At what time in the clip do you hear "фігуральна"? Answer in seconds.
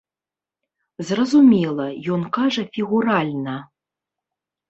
2.77-3.55